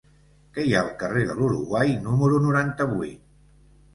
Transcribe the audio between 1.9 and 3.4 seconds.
número noranta-vuit?